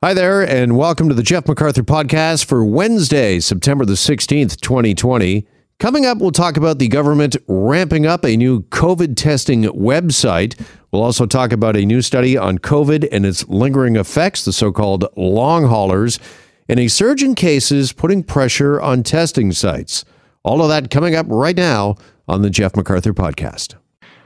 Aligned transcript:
Hi 0.00 0.14
there, 0.14 0.48
and 0.48 0.76
welcome 0.76 1.08
to 1.08 1.14
the 1.16 1.24
Jeff 1.24 1.48
MacArthur 1.48 1.82
podcast 1.82 2.44
for 2.44 2.64
Wednesday, 2.64 3.40
September 3.40 3.84
the 3.84 3.94
16th, 3.94 4.60
2020. 4.60 5.44
Coming 5.80 6.06
up, 6.06 6.18
we'll 6.18 6.30
talk 6.30 6.56
about 6.56 6.78
the 6.78 6.86
government 6.86 7.36
ramping 7.48 8.06
up 8.06 8.24
a 8.24 8.36
new 8.36 8.60
COVID 8.62 9.16
testing 9.16 9.64
website. 9.64 10.56
We'll 10.92 11.02
also 11.02 11.26
talk 11.26 11.50
about 11.50 11.76
a 11.76 11.84
new 11.84 12.00
study 12.00 12.36
on 12.36 12.58
COVID 12.58 13.08
and 13.10 13.26
its 13.26 13.48
lingering 13.48 13.96
effects, 13.96 14.44
the 14.44 14.52
so 14.52 14.70
called 14.70 15.04
long 15.16 15.64
haulers, 15.66 16.20
and 16.68 16.78
a 16.78 16.86
surge 16.86 17.24
in 17.24 17.34
cases 17.34 17.92
putting 17.92 18.22
pressure 18.22 18.80
on 18.80 19.02
testing 19.02 19.50
sites. 19.50 20.04
All 20.44 20.62
of 20.62 20.68
that 20.68 20.90
coming 20.92 21.16
up 21.16 21.26
right 21.28 21.56
now 21.56 21.96
on 22.28 22.42
the 22.42 22.50
Jeff 22.50 22.76
MacArthur 22.76 23.14
podcast. 23.14 23.74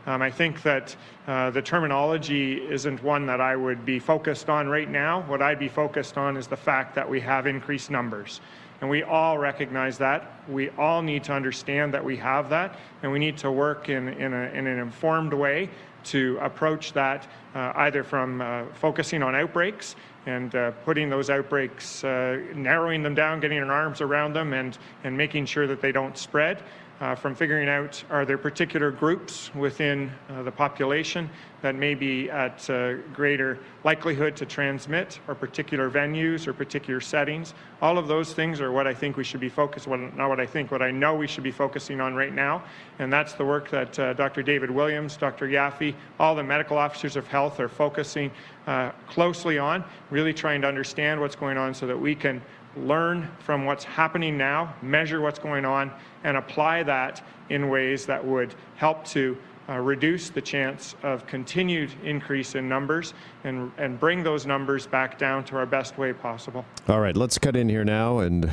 Um, 0.06 0.20
I 0.20 0.30
think 0.30 0.62
that 0.62 0.96
uh, 1.28 1.50
the 1.50 1.62
terminology 1.62 2.54
isn't 2.68 3.02
one 3.02 3.26
that 3.26 3.40
I 3.40 3.54
would 3.54 3.84
be 3.84 4.00
focused 4.00 4.50
on 4.50 4.68
right 4.68 4.90
now. 4.90 5.22
What 5.22 5.40
I'd 5.40 5.60
be 5.60 5.68
focused 5.68 6.18
on 6.18 6.36
is 6.36 6.48
the 6.48 6.56
fact 6.56 6.94
that 6.96 7.08
we 7.08 7.20
have 7.20 7.46
increased 7.46 7.90
numbers. 7.90 8.40
And 8.80 8.90
we 8.90 9.04
all 9.04 9.38
recognize 9.38 9.98
that. 9.98 10.43
We 10.48 10.70
all 10.70 11.02
need 11.02 11.22
to 11.24 11.32
understand 11.32 11.94
that 11.94 12.04
we 12.04 12.16
have 12.16 12.50
that, 12.50 12.80
and 13.04 13.12
we 13.12 13.20
need 13.20 13.38
to 13.38 13.52
work 13.52 13.88
in, 13.88 14.08
in, 14.08 14.32
a, 14.32 14.48
in 14.48 14.66
an 14.66 14.80
informed 14.80 15.32
way 15.32 15.70
to 16.04 16.36
approach 16.43 16.93
that 16.94 17.29
uh, 17.54 17.72
either 17.76 18.02
from 18.02 18.40
uh, 18.40 18.64
focusing 18.74 19.22
on 19.22 19.36
outbreaks 19.36 19.94
and 20.26 20.54
uh, 20.57 20.72
putting 20.84 21.08
those 21.10 21.30
outbreaks, 21.30 22.02
uh, 22.02 22.40
narrowing 22.54 23.04
them 23.04 23.14
down, 23.14 23.38
getting 23.38 23.58
our 23.58 23.71
arms 23.71 24.00
around 24.00 24.32
them, 24.32 24.52
and, 24.52 24.79
and 25.04 25.16
making 25.16 25.46
sure 25.46 25.68
that 25.68 25.80
they 25.80 25.93
don't 25.93 26.18
spread, 26.18 26.60
uh, 27.02 27.16
from 27.16 27.34
figuring 27.34 27.68
out 27.68 28.02
are 28.11 28.24
there 28.24 28.38
particular 28.38 28.92
groups 28.92 29.52
within 29.56 30.10
uh, 30.30 30.44
the 30.44 30.52
population 30.52 31.29
that 31.60 31.74
may 31.74 31.94
be 31.94 32.30
at 32.30 32.69
uh, 32.70 32.94
greater 33.12 33.58
likelihood 33.83 34.36
to 34.36 34.47
transmit, 34.47 35.19
or 35.27 35.34
particular 35.34 35.91
venues 35.91 36.46
or 36.46 36.52
particular 36.52 37.00
settings. 37.00 37.55
All 37.80 37.98
of 37.98 38.06
those 38.06 38.34
things 38.34 38.60
are 38.60 38.70
what 38.70 38.86
I 38.86 38.94
think 38.94 39.16
we 39.16 39.24
should 39.24 39.41
be 39.41 39.48
focused. 39.48 39.88
on. 39.88 40.16
not 40.16 40.28
what 40.28 40.38
I 40.38 40.46
think, 40.46 40.70
what 40.70 40.82
I 40.82 40.92
know 40.92 41.16
we 41.16 41.27
should 41.27 41.42
be 41.42 41.50
focusing 41.50 42.00
on 42.00 42.14
right 42.14 42.32
now, 42.32 42.62
and 43.00 43.12
that's 43.12 43.32
the 43.32 43.44
work 43.44 43.68
that 43.70 43.98
uh, 43.98 44.12
Dr. 44.12 44.42
David 44.44 44.70
Williams, 44.70 45.16
Dr. 45.16 45.48
Yaffe, 45.48 45.94
all 46.20 46.36
the 46.36 46.42
medical 46.44 46.78
officers 46.78 47.16
of 47.16 47.27
health 47.27 47.58
are 47.58 47.68
focusing 47.68 48.30
uh, 48.68 48.90
closely 49.08 49.58
on, 49.58 49.84
really 50.10 50.32
trying 50.32 50.60
to 50.62 50.68
understand 50.68 51.20
what's 51.20 51.36
going 51.36 51.58
on 51.58 51.74
so 51.74 51.84
that 51.84 51.98
we 51.98 52.14
can 52.14 52.40
learn 52.76 53.28
from 53.38 53.64
what's 53.64 53.84
happening 53.84 54.36
now, 54.36 54.74
measure 54.82 55.20
what's 55.20 55.38
going 55.38 55.64
on, 55.64 55.90
and 56.24 56.36
apply 56.36 56.82
that 56.84 57.22
in 57.50 57.68
ways 57.68 58.06
that 58.06 58.24
would 58.24 58.54
help 58.76 59.04
to 59.04 59.36
uh, 59.68 59.78
reduce 59.78 60.30
the 60.30 60.40
chance 60.40 60.94
of 61.02 61.26
continued 61.26 61.92
increase 62.02 62.54
in 62.54 62.68
numbers 62.68 63.14
and, 63.44 63.70
and 63.78 63.98
bring 64.00 64.22
those 64.22 64.46
numbers 64.46 64.86
back 64.86 65.18
down 65.18 65.44
to 65.44 65.56
our 65.56 65.66
best 65.66 65.98
way 65.98 66.12
possible. 66.12 66.64
All 66.88 67.00
right, 67.00 67.16
let's 67.16 67.38
cut 67.38 67.56
in 67.56 67.68
here 67.68 67.84
now 67.84 68.18
and 68.18 68.50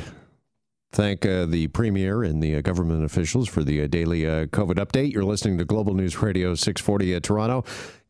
thank 0.92 1.26
uh, 1.26 1.46
the 1.46 1.68
Premier 1.68 2.22
and 2.22 2.42
the 2.42 2.56
uh, 2.56 2.60
government 2.60 3.04
officials 3.04 3.48
for 3.48 3.64
the 3.64 3.82
uh, 3.82 3.86
daily 3.86 4.26
uh, 4.26 4.46
COVID 4.46 4.74
update. 4.74 5.12
You're 5.12 5.24
listening 5.24 5.58
to 5.58 5.64
Global 5.64 5.94
News 5.94 6.20
Radio 6.22 6.54
640 6.54 7.14
at 7.14 7.22
Toronto. 7.22 7.64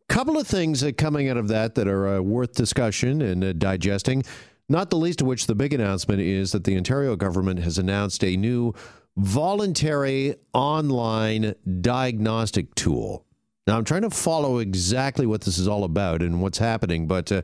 Couple 0.08 0.38
of 0.38 0.46
things 0.46 0.84
coming 0.98 1.28
out 1.28 1.36
of 1.36 1.48
that 1.48 1.76
that 1.76 1.86
are 1.86 2.16
uh, 2.16 2.20
worth 2.20 2.54
discussion 2.54 3.22
and 3.22 3.58
digesting. 3.60 4.24
Not 4.70 4.88
the 4.88 4.96
least 4.96 5.20
of 5.20 5.26
which 5.26 5.48
the 5.48 5.56
big 5.56 5.72
announcement 5.72 6.20
is 6.20 6.52
that 6.52 6.62
the 6.62 6.76
Ontario 6.76 7.16
government 7.16 7.58
has 7.58 7.76
announced 7.76 8.22
a 8.22 8.36
new 8.36 8.72
voluntary 9.16 10.36
online 10.54 11.56
diagnostic 11.80 12.72
tool. 12.76 13.26
Now, 13.66 13.76
I'm 13.76 13.84
trying 13.84 14.02
to 14.02 14.10
follow 14.10 14.58
exactly 14.58 15.26
what 15.26 15.40
this 15.40 15.58
is 15.58 15.66
all 15.66 15.82
about 15.82 16.22
and 16.22 16.40
what's 16.40 16.58
happening, 16.58 17.08
but 17.08 17.32
uh, 17.32 17.42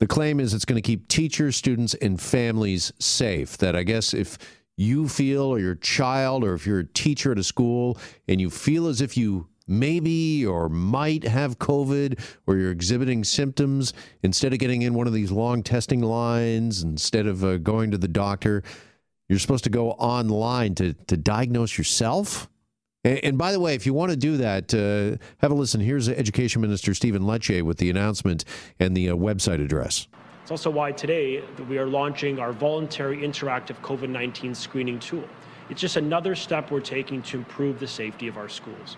the 0.00 0.06
claim 0.06 0.38
is 0.38 0.52
it's 0.52 0.66
going 0.66 0.76
to 0.76 0.86
keep 0.86 1.08
teachers, 1.08 1.56
students, 1.56 1.94
and 1.94 2.20
families 2.20 2.92
safe. 2.98 3.56
That 3.56 3.74
I 3.74 3.82
guess 3.82 4.12
if 4.12 4.36
you 4.76 5.08
feel, 5.08 5.44
or 5.44 5.58
your 5.58 5.76
child, 5.76 6.44
or 6.44 6.52
if 6.52 6.66
you're 6.66 6.80
a 6.80 6.86
teacher 6.86 7.32
at 7.32 7.38
a 7.38 7.42
school 7.42 7.96
and 8.28 8.38
you 8.38 8.50
feel 8.50 8.86
as 8.86 9.00
if 9.00 9.16
you 9.16 9.48
maybe 9.68 10.46
or 10.46 10.68
might 10.68 11.24
have 11.24 11.58
COVID 11.58 12.20
or 12.46 12.56
you're 12.56 12.70
exhibiting 12.70 13.24
symptoms, 13.24 13.92
instead 14.22 14.52
of 14.52 14.58
getting 14.58 14.82
in 14.82 14.94
one 14.94 15.06
of 15.06 15.12
these 15.12 15.30
long 15.30 15.62
testing 15.62 16.00
lines, 16.00 16.82
instead 16.82 17.26
of 17.26 17.44
uh, 17.44 17.58
going 17.58 17.90
to 17.90 17.98
the 17.98 18.08
doctor, 18.08 18.62
you're 19.28 19.38
supposed 19.38 19.64
to 19.64 19.70
go 19.70 19.92
online 19.92 20.74
to, 20.76 20.92
to 20.92 21.16
diagnose 21.16 21.76
yourself. 21.76 22.48
And, 23.04 23.18
and 23.24 23.38
by 23.38 23.52
the 23.52 23.60
way, 23.60 23.74
if 23.74 23.86
you 23.86 23.94
want 23.94 24.10
to 24.10 24.16
do 24.16 24.36
that, 24.36 24.72
uh, 24.72 25.22
have 25.38 25.50
a 25.50 25.54
listen. 25.54 25.80
Here's 25.80 26.08
Education 26.08 26.62
Minister 26.62 26.94
Stephen 26.94 27.22
Lecce 27.22 27.62
with 27.62 27.78
the 27.78 27.90
announcement 27.90 28.44
and 28.78 28.96
the 28.96 29.10
uh, 29.10 29.16
website 29.16 29.62
address. 29.62 30.06
It's 30.42 30.52
also 30.52 30.70
why 30.70 30.92
today 30.92 31.42
we 31.68 31.76
are 31.76 31.86
launching 31.86 32.38
our 32.38 32.52
voluntary 32.52 33.18
interactive 33.18 33.76
COVID 33.82 34.10
19 34.10 34.54
screening 34.54 35.00
tool. 35.00 35.24
It's 35.68 35.80
just 35.80 35.96
another 35.96 36.36
step 36.36 36.70
we're 36.70 36.78
taking 36.78 37.20
to 37.22 37.38
improve 37.38 37.80
the 37.80 37.88
safety 37.88 38.28
of 38.28 38.36
our 38.38 38.48
schools 38.48 38.96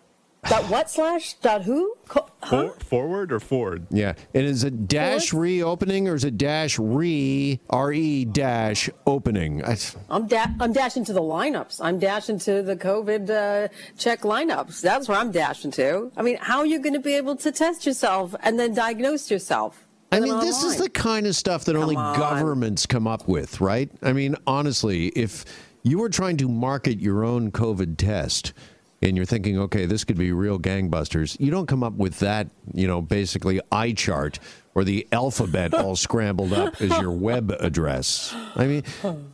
Dot 0.47 0.63
what 0.69 0.90
slash? 0.90 1.34
Dot 1.34 1.63
who? 1.63 1.96
Co- 2.08 2.25
huh? 2.41 2.69
For, 2.69 2.80
forward 2.85 3.34
or 3.34 3.41
forward? 3.41 3.88
Yeah. 3.90 4.13
And 4.34 4.46
is 4.46 4.63
it 4.63 4.88
dash 4.88 5.31
Forward? 5.31 5.44
reopening 5.44 6.08
or 6.08 6.16
is 6.16 6.24
it 6.24 6.38
dash 6.38 6.79
re 6.79 7.59
R 7.69 7.91
E 7.91 8.24
dash 8.24 8.90
opening? 9.06 9.66
I, 9.66 9.75
I'm 10.09 10.28
da- 10.28 10.46
I'm 10.62 10.72
dashing 10.72 11.03
to 11.06 11.14
the 11.14 11.22
lineups. 11.22 11.81
I'm 11.84 12.00
dashing 12.00 12.40
to 12.40 12.62
the 12.62 12.78
COVID 12.78 13.29
uh, 13.29 13.68
check 13.97 14.22
lineups. 14.22 14.79
That's 14.79 15.09
where 15.09 15.18
I'm 15.18 15.31
dashing 15.31 15.72
to. 15.72 16.09
I 16.16 16.22
mean, 16.22 16.38
how 16.40 16.59
are 16.59 16.66
you 16.66 16.79
going 16.79 16.94
to 16.94 17.02
be 17.02 17.16
able 17.16 17.35
to 17.38 17.52
test 17.52 17.85
yourself 17.85 18.34
and 18.41 18.58
then 18.58 18.74
diagnose 18.74 19.29
yourself? 19.29 19.84
I 20.12 20.19
mean, 20.19 20.40
this 20.40 20.63
is 20.63 20.78
the 20.78 20.90
kind 20.90 21.28
of 21.28 21.35
stuff 21.35 21.66
that 21.66 21.75
only 21.75 21.95
on. 21.95 22.18
governments 22.18 22.85
come 22.85 23.07
up 23.07 23.28
with, 23.28 23.59
right? 23.59 23.90
I 24.01 24.13
mean, 24.13 24.35
honestly, 24.45 25.07
if 25.07 25.45
you 25.84 26.00
were 26.00 26.09
trying 26.09 26.38
to 26.38 26.47
market 26.47 27.00
your 27.00 27.23
own 27.23 27.51
COVID 27.51 27.97
test 27.97 28.53
and 29.01 29.16
you're 29.16 29.25
thinking, 29.25 29.59
okay, 29.59 29.85
this 29.85 30.03
could 30.03 30.17
be 30.17 30.31
real 30.31 30.59
gangbusters, 30.59 31.40
you 31.40 31.51
don't 31.51 31.67
come 31.67 31.84
up 31.84 31.94
with 31.94 32.19
that, 32.19 32.47
you 32.73 32.88
know, 32.88 33.01
basically 33.01 33.59
eye 33.72 33.91
chart 33.91 34.40
or 34.75 34.84
the 34.84 35.07
alphabet 35.12 35.73
all 35.73 35.96
scrambled 36.07 36.53
up 36.53 36.79
as 36.81 36.97
your 37.00 37.12
web 37.12 37.51
address. 37.59 38.34
I 38.56 38.67
mean, 38.67 38.84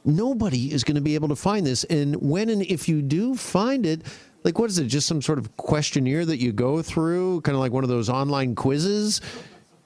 nobody 0.06 0.74
is 0.74 0.84
going 0.84 0.96
to 0.96 1.02
be 1.02 1.16
able 1.16 1.30
to 1.30 1.36
find 1.36 1.66
this. 1.66 1.84
And 1.86 2.16
when 2.16 2.50
and 2.50 2.64
if 2.64 2.90
you 2.90 3.02
do 3.02 3.36
find 3.36 3.86
it, 3.86 4.02
like, 4.44 4.60
what 4.60 4.70
is 4.70 4.78
it? 4.78 4.86
Just 4.88 5.08
some 5.08 5.22
sort 5.22 5.40
of 5.40 5.56
questionnaire 5.56 6.26
that 6.26 6.38
you 6.38 6.52
go 6.52 6.82
through, 6.82 7.42
kind 7.42 7.56
of 7.56 7.62
like 7.62 7.72
one 7.72 7.84
of 7.84 7.90
those 7.90 8.10
online 8.10 8.56
quizzes? 8.56 9.22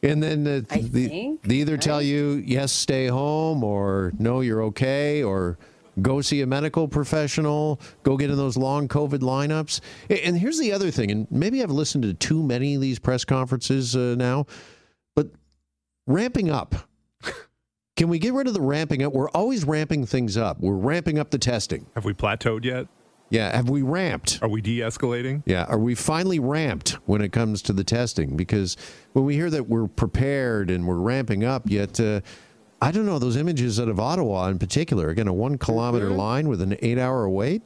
And 0.03 0.21
then 0.21 0.47
I 0.69 0.81
the, 0.81 1.07
think, 1.07 1.41
they 1.44 1.55
either 1.55 1.77
tell 1.77 2.01
you 2.01 2.44
yes, 2.45 2.71
stay 2.71 3.07
home, 3.07 3.63
or 3.63 4.13
no, 4.19 4.41
you're 4.41 4.61
okay, 4.63 5.23
or 5.23 5.57
go 6.01 6.21
see 6.21 6.41
a 6.41 6.47
medical 6.47 6.88
professional, 6.88 7.81
go 8.03 8.17
get 8.17 8.29
in 8.29 8.38
those 8.38 8.57
long 8.57 8.88
COVID 8.88 9.19
lineups. 9.19 9.81
And 10.09 10.38
here's 10.38 10.59
the 10.59 10.71
other 10.71 10.91
thing, 10.91 11.09
and 11.11 11.27
maybe 11.31 11.63
I've 11.63 11.71
listened 11.71 12.03
to 12.03 12.13
too 12.13 12.44
many 12.44 12.75
of 12.75 12.81
these 12.81 12.99
press 12.99 13.25
conferences 13.25 13.95
uh, 13.95 14.15
now, 14.17 14.45
but 15.15 15.29
ramping 16.05 16.51
up. 16.51 16.75
Can 17.95 18.09
we 18.09 18.19
get 18.19 18.33
rid 18.33 18.45
of 18.45 18.53
the 18.53 18.61
ramping 18.61 19.01
up? 19.01 19.11
We're 19.11 19.31
always 19.31 19.65
ramping 19.65 20.05
things 20.05 20.38
up. 20.38 20.59
We're 20.59 20.75
ramping 20.75 21.17
up 21.17 21.31
the 21.31 21.39
testing. 21.39 21.88
Have 21.95 22.05
we 22.05 22.13
plateaued 22.13 22.63
yet? 22.63 22.85
Yeah, 23.29 23.53
have 23.56 23.69
we 23.69 23.81
ramped? 23.81 24.39
Are 24.41 24.47
we 24.47 24.62
de 24.62 24.79
escalating? 24.79 25.44
Yeah, 25.45 25.65
are 25.65 25.77
we 25.77 25.95
finally 25.95 26.39
ramped 26.39 26.91
when 27.06 27.21
it 27.21 27.31
comes 27.33 27.62
to 27.63 27.74
the 27.74 27.83
testing? 27.83 28.38
Because 28.38 28.77
when 29.13 29.25
we 29.25 29.35
hear 29.35 29.50
that 29.50 29.68
we're 29.68 29.88
prepared 29.88 30.69
and 30.71 30.88
we're 30.88 30.95
ramping 30.95 31.44
up, 31.44 31.63
yet 31.65 32.00
uh, 32.00 32.21
I 32.81 32.91
don't 32.91 33.06
know 33.06 33.19
those 33.19 33.35
images 33.35 33.79
out 33.79 33.89
of 33.89 34.00
Ottawa 34.00 34.47
in 34.47 34.59
particular. 34.59 35.09
Again, 35.09 35.27
a 35.27 35.33
one 35.33 35.57
kilometer 35.57 36.09
line 36.09 36.47
with 36.47 36.62
an 36.62 36.77
eight 36.81 36.97
hour 36.97 37.27
wait. 37.29 37.63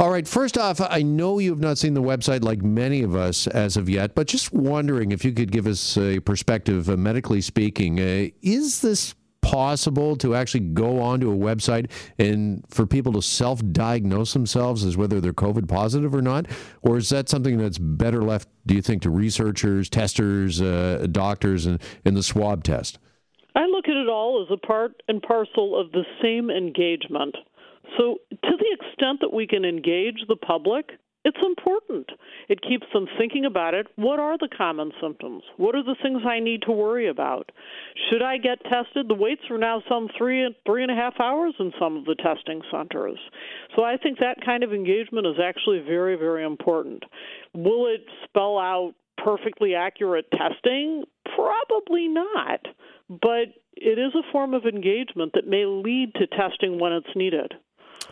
All 0.00 0.10
right. 0.10 0.26
First 0.26 0.56
off, 0.56 0.80
I 0.80 1.02
know 1.02 1.38
you 1.38 1.50
have 1.50 1.60
not 1.60 1.76
seen 1.76 1.92
the 1.92 2.02
website 2.02 2.42
like 2.42 2.62
many 2.62 3.02
of 3.02 3.14
us 3.14 3.46
as 3.46 3.76
of 3.76 3.88
yet, 3.88 4.14
but 4.14 4.26
just 4.26 4.52
wondering 4.52 5.12
if 5.12 5.24
you 5.24 5.32
could 5.32 5.52
give 5.52 5.66
us 5.66 5.98
a 5.98 6.20
perspective, 6.20 6.88
uh, 6.88 6.96
medically 6.96 7.42
speaking. 7.42 8.00
Uh, 8.00 8.28
is 8.40 8.80
this 8.80 9.14
possible 9.42 10.16
to 10.16 10.34
actually 10.34 10.60
go 10.60 11.00
onto 11.00 11.30
a 11.30 11.36
website 11.36 11.90
and 12.18 12.64
for 12.68 12.86
people 12.86 13.12
to 13.12 13.22
self 13.22 13.60
diagnose 13.72 14.32
themselves 14.32 14.84
as 14.84 14.96
whether 14.96 15.20
they're 15.20 15.32
COVID 15.32 15.68
positive 15.68 16.14
or 16.14 16.22
not? 16.22 16.46
Or 16.82 16.96
is 16.96 17.08
that 17.10 17.28
something 17.28 17.58
that's 17.58 17.78
better 17.78 18.22
left, 18.22 18.48
do 18.66 18.74
you 18.74 18.82
think, 18.82 19.02
to 19.02 19.10
researchers, 19.10 19.88
testers, 19.88 20.60
uh, 20.60 21.06
doctors, 21.10 21.66
and, 21.66 21.80
and 22.04 22.16
the 22.16 22.22
swab 22.22 22.64
test? 22.64 22.98
I 23.54 23.66
look 23.66 23.88
at 23.88 23.96
it 23.96 24.08
all 24.08 24.46
as 24.46 24.52
a 24.52 24.66
part 24.66 25.02
and 25.08 25.20
parcel 25.22 25.78
of 25.78 25.90
the 25.92 26.04
same 26.22 26.50
engagement. 26.50 27.36
So, 27.98 28.18
to 28.30 28.56
the 28.56 28.76
extent 28.78 29.20
that 29.20 29.32
we 29.32 29.46
can 29.46 29.64
engage 29.64 30.20
the 30.28 30.36
public, 30.36 30.90
it's 31.24 31.38
important. 31.44 32.10
It 32.48 32.62
keeps 32.62 32.86
them 32.92 33.06
thinking 33.18 33.44
about 33.44 33.74
it. 33.74 33.86
What 33.96 34.18
are 34.18 34.38
the 34.38 34.48
common 34.56 34.92
symptoms? 35.00 35.42
What 35.56 35.74
are 35.74 35.82
the 35.82 35.96
things 36.02 36.22
I 36.26 36.40
need 36.40 36.62
to 36.62 36.72
worry 36.72 37.08
about? 37.08 37.50
Should 38.08 38.22
I 38.22 38.38
get 38.38 38.62
tested? 38.64 39.08
The 39.08 39.14
waits 39.14 39.42
are 39.50 39.58
now 39.58 39.82
some 39.88 40.08
three 40.16 40.44
and 40.44 40.54
three 40.66 40.82
and 40.82 40.90
a 40.90 40.94
half 40.94 41.14
hours 41.20 41.54
in 41.58 41.72
some 41.78 41.96
of 41.96 42.04
the 42.04 42.16
testing 42.16 42.62
centers. 42.70 43.18
So 43.76 43.82
I 43.82 43.96
think 43.96 44.18
that 44.18 44.44
kind 44.44 44.62
of 44.62 44.72
engagement 44.72 45.26
is 45.26 45.36
actually 45.42 45.80
very, 45.80 46.16
very 46.16 46.44
important. 46.44 47.04
Will 47.54 47.86
it 47.86 48.04
spell 48.24 48.58
out 48.58 48.94
perfectly 49.18 49.74
accurate 49.74 50.26
testing? 50.30 51.04
Probably 51.36 52.08
not 52.08 52.66
but 53.10 53.48
it 53.74 53.98
is 53.98 54.14
a 54.14 54.30
form 54.30 54.54
of 54.54 54.64
engagement 54.66 55.32
that 55.34 55.48
may 55.48 55.64
lead 55.66 56.14
to 56.14 56.26
testing 56.28 56.78
when 56.78 56.92
it's 56.92 57.16
needed. 57.16 57.52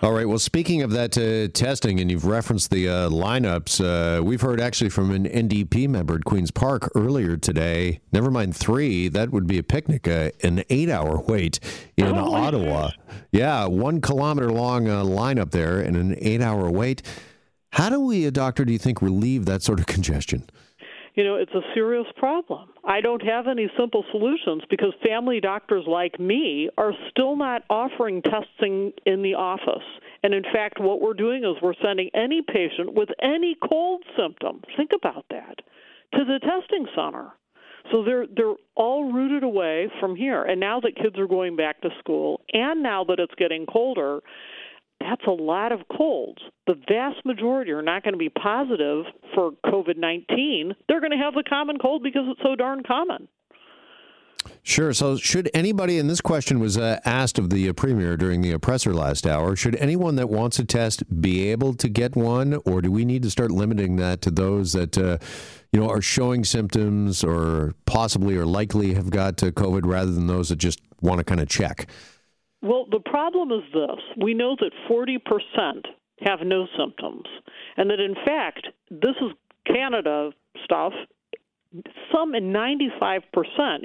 All 0.00 0.12
right. 0.12 0.28
Well, 0.28 0.38
speaking 0.38 0.82
of 0.82 0.92
that 0.92 1.18
uh, 1.18 1.48
testing, 1.52 1.98
and 1.98 2.08
you've 2.08 2.24
referenced 2.24 2.70
the 2.70 2.88
uh, 2.88 3.08
lineups, 3.08 3.80
uh, 4.20 4.22
we've 4.22 4.40
heard 4.40 4.60
actually 4.60 4.90
from 4.90 5.10
an 5.10 5.24
NDP 5.24 5.88
member 5.88 6.14
at 6.14 6.24
Queen's 6.24 6.52
Park 6.52 6.88
earlier 6.94 7.36
today. 7.36 7.98
Never 8.12 8.30
mind 8.30 8.54
three, 8.54 9.08
that 9.08 9.32
would 9.32 9.48
be 9.48 9.58
a 9.58 9.64
picnic, 9.64 10.06
uh, 10.06 10.30
an 10.44 10.62
eight-hour 10.70 11.22
wait 11.22 11.58
in 11.96 12.16
oh, 12.16 12.32
Ottawa. 12.32 12.90
Yeah, 13.32 13.66
one 13.66 14.00
kilometer 14.00 14.52
long 14.52 14.88
uh, 14.88 15.02
lineup 15.02 15.50
there, 15.50 15.80
and 15.80 15.96
an 15.96 16.14
eight-hour 16.20 16.70
wait. 16.70 17.02
How 17.72 17.88
do 17.88 17.98
we, 17.98 18.24
a 18.24 18.28
uh, 18.28 18.30
doctor, 18.30 18.64
do 18.64 18.72
you 18.72 18.78
think, 18.78 19.02
relieve 19.02 19.46
that 19.46 19.64
sort 19.64 19.80
of 19.80 19.86
congestion? 19.88 20.48
You 21.18 21.24
know, 21.24 21.34
it's 21.34 21.52
a 21.52 21.62
serious 21.74 22.06
problem. 22.16 22.68
I 22.84 23.00
don't 23.00 23.24
have 23.24 23.48
any 23.48 23.68
simple 23.76 24.04
solutions 24.12 24.62
because 24.70 24.92
family 25.04 25.40
doctors 25.40 25.84
like 25.88 26.20
me 26.20 26.70
are 26.78 26.92
still 27.10 27.34
not 27.34 27.64
offering 27.68 28.22
testing 28.22 28.92
in 29.04 29.22
the 29.22 29.34
office. 29.34 29.82
And 30.22 30.32
in 30.32 30.44
fact, 30.44 30.78
what 30.78 31.00
we're 31.00 31.14
doing 31.14 31.42
is 31.42 31.60
we're 31.60 31.74
sending 31.82 32.08
any 32.14 32.40
patient 32.40 32.94
with 32.94 33.08
any 33.20 33.56
cold 33.68 34.04
symptom, 34.16 34.62
think 34.76 34.92
about 34.94 35.24
that, 35.30 35.58
to 36.14 36.24
the 36.24 36.38
testing 36.38 36.86
center. 36.94 37.32
So 37.90 38.04
they're 38.04 38.26
they're 38.36 38.54
all 38.76 39.10
rooted 39.12 39.42
away 39.42 39.90
from 39.98 40.14
here. 40.14 40.44
And 40.44 40.60
now 40.60 40.78
that 40.80 40.94
kids 40.94 41.18
are 41.18 41.26
going 41.26 41.56
back 41.56 41.80
to 41.80 41.88
school 41.98 42.42
and 42.52 42.80
now 42.80 43.02
that 43.04 43.18
it's 43.18 43.34
getting 43.36 43.66
colder, 43.66 44.20
that's 45.00 45.24
a 45.26 45.30
lot 45.30 45.72
of 45.72 45.80
colds. 45.96 46.40
The 46.66 46.74
vast 46.88 47.24
majority 47.24 47.70
are 47.72 47.82
not 47.82 48.02
going 48.02 48.14
to 48.14 48.18
be 48.18 48.28
positive 48.28 49.04
for 49.34 49.52
COVID 49.64 49.96
19. 49.96 50.74
They're 50.88 51.00
going 51.00 51.12
to 51.12 51.16
have 51.18 51.34
the 51.34 51.44
common 51.48 51.78
cold 51.78 52.02
because 52.02 52.22
it's 52.26 52.40
so 52.42 52.56
darn 52.56 52.82
common. 52.82 53.28
Sure. 54.62 54.92
So, 54.92 55.16
should 55.16 55.50
anybody, 55.54 55.98
and 55.98 56.08
this 56.08 56.20
question 56.20 56.60
was 56.60 56.76
uh, 56.76 57.00
asked 57.04 57.38
of 57.38 57.50
the 57.50 57.68
uh, 57.68 57.72
premier 57.72 58.16
during 58.16 58.40
the 58.40 58.52
oppressor 58.52 58.94
last 58.94 59.26
hour, 59.26 59.56
should 59.56 59.76
anyone 59.76 60.16
that 60.16 60.28
wants 60.28 60.58
a 60.58 60.64
test 60.64 61.02
be 61.20 61.50
able 61.50 61.74
to 61.74 61.88
get 61.88 62.16
one, 62.16 62.54
or 62.64 62.80
do 62.80 62.90
we 62.90 63.04
need 63.04 63.22
to 63.22 63.30
start 63.30 63.50
limiting 63.50 63.96
that 63.96 64.20
to 64.22 64.30
those 64.30 64.72
that, 64.74 64.96
uh, 64.96 65.18
you 65.72 65.80
know, 65.80 65.88
are 65.88 66.02
showing 66.02 66.44
symptoms 66.44 67.24
or 67.24 67.74
possibly 67.86 68.36
or 68.36 68.46
likely 68.46 68.94
have 68.94 69.10
got 69.10 69.42
uh, 69.42 69.50
COVID 69.50 69.82
rather 69.84 70.12
than 70.12 70.26
those 70.26 70.50
that 70.50 70.56
just 70.56 70.80
want 71.00 71.18
to 71.18 71.24
kind 71.24 71.40
of 71.40 71.48
check? 71.48 71.88
Well, 72.62 72.86
the 72.90 73.00
problem 73.00 73.52
is 73.52 73.64
this 73.72 74.00
we 74.20 74.34
know 74.34 74.56
that 74.58 74.72
40% 74.90 75.18
have 76.20 76.40
no 76.44 76.66
symptoms, 76.76 77.24
and 77.76 77.90
that 77.90 78.00
in 78.00 78.14
fact, 78.26 78.68
this 78.90 79.14
is 79.20 79.32
Canada 79.66 80.30
stuff. 80.64 80.92
Some 82.12 82.34
in 82.34 82.52
95% 82.52 83.22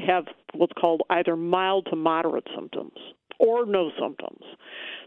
have 0.07 0.25
what's 0.53 0.73
called 0.79 1.01
either 1.09 1.35
mild 1.35 1.87
to 1.89 1.95
moderate 1.95 2.47
symptoms 2.55 2.97
or 3.39 3.65
no 3.65 3.91
symptoms. 3.99 4.43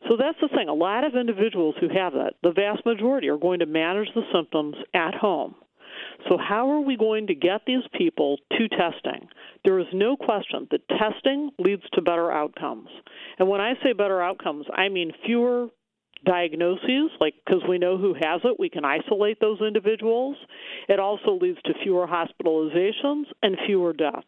So 0.09 0.17
that's 0.17 0.39
the 0.41 0.49
thing. 0.49 0.69
A 0.69 0.75
lot 0.75 1.05
of 1.05 1.17
individuals 1.17 1.75
who 1.81 1.89
have 1.89 2.13
that, 2.13 2.35
the 2.43 2.53
vast 2.53 2.85
majority, 2.85 3.29
are 3.29 3.39
going 3.39 3.61
to 3.61 3.67
manage 3.67 4.09
the 4.15 4.23
symptoms 4.33 4.77
at 4.95 5.15
home. 5.15 5.55
So, 6.29 6.39
how 6.39 6.71
are 6.71 6.81
we 6.81 6.97
going 6.97 7.29
to 7.29 7.35
get 7.35 7.63
these 7.67 7.85
people 7.97 8.39
to 8.53 8.69
testing? 8.69 9.29
There 9.65 9.79
is 9.79 9.87
no 9.93 10.17
question 10.17 10.67
that 10.71 10.89
testing 10.89 11.51
leads 11.59 11.83
to 11.95 12.03
better 12.03 12.31
outcomes. 12.33 12.89
And 13.39 13.49
when 13.49 13.61
I 13.61 13.75
say 13.83 13.93
better 13.93 14.23
outcomes, 14.23 14.67
I 14.75 14.89
mean 14.89 15.13
fewer 15.25 15.69
diagnoses, 16.25 17.11
like 17.21 17.35
because 17.45 17.63
we 17.69 17.79
know 17.79 17.99
who 17.99 18.15
has 18.15 18.41
it, 18.45 18.59
we 18.59 18.69
can 18.69 18.85
isolate 18.85 19.39
those 19.41 19.61
individuals. 19.61 20.37
It 20.89 20.99
also 20.99 21.39
leads 21.41 21.61
to 21.65 21.75
fewer 21.83 22.07
hospitalizations 22.07 23.25
and 23.43 23.57
fewer 23.67 23.93
deaths. 23.93 24.27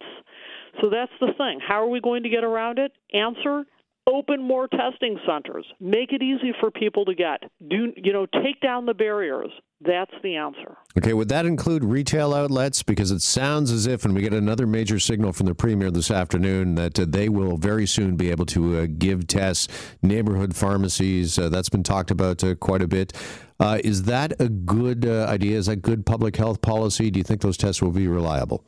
So 0.81 0.89
that's 0.89 1.11
the 1.19 1.33
thing. 1.37 1.59
How 1.65 1.83
are 1.83 1.89
we 1.89 1.99
going 1.99 2.23
to 2.23 2.29
get 2.29 2.43
around 2.43 2.79
it? 2.79 2.91
Answer 3.13 3.65
open 4.07 4.41
more 4.41 4.67
testing 4.67 5.19
centers. 5.27 5.65
Make 5.79 6.11
it 6.11 6.21
easy 6.21 6.53
for 6.59 6.71
people 6.71 7.05
to 7.05 7.15
get. 7.15 7.43
Do 7.67 7.93
you 7.95 8.13
know 8.13 8.25
take 8.25 8.59
down 8.61 8.85
the 8.85 8.93
barriers. 8.93 9.49
That's 9.81 10.11
the 10.23 10.35
answer. 10.35 10.77
Okay 10.97 11.13
would 11.13 11.29
that 11.29 11.45
include 11.45 11.83
retail 11.83 12.33
outlets? 12.33 12.83
Because 12.83 13.11
it 13.11 13.21
sounds 13.21 13.71
as 13.71 13.87
if 13.87 14.03
and 14.03 14.13
we 14.13 14.21
get 14.21 14.33
another 14.33 14.67
major 14.67 14.99
signal 14.99 15.31
from 15.31 15.45
the 15.45 15.55
premier 15.55 15.89
this 15.91 16.11
afternoon 16.11 16.75
that 16.75 16.99
uh, 16.99 17.05
they 17.07 17.29
will 17.29 17.57
very 17.57 17.85
soon 17.85 18.15
be 18.15 18.29
able 18.29 18.45
to 18.47 18.79
uh, 18.79 18.87
give 18.97 19.27
tests. 19.27 19.67
Neighborhood 20.01 20.55
pharmacies 20.55 21.39
uh, 21.39 21.49
that's 21.49 21.69
been 21.69 21.83
talked 21.83 22.11
about 22.11 22.43
uh, 22.43 22.55
quite 22.55 22.81
a 22.81 22.87
bit. 22.87 23.13
Uh, 23.59 23.79
is 23.83 24.03
that 24.03 24.33
a 24.39 24.49
good 24.49 25.05
uh, 25.05 25.25
idea? 25.29 25.57
Is 25.57 25.67
that 25.67 25.77
good 25.77 26.05
public 26.05 26.35
health 26.35 26.61
policy? 26.61 27.09
Do 27.11 27.19
you 27.19 27.23
think 27.23 27.41
those 27.41 27.57
tests 27.57 27.81
will 27.81 27.91
be 27.91 28.07
reliable? 28.07 28.65